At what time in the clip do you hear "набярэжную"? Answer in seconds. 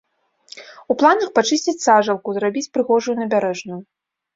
3.25-3.85